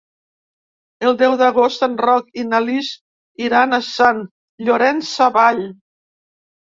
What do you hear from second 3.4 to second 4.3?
iran a Sant